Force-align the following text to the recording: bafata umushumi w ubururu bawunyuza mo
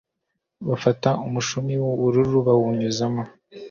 bafata 0.67 1.09
umushumi 1.27 1.73
w 1.81 1.83
ubururu 1.93 2.37
bawunyuza 2.47 3.05
mo 3.13 3.23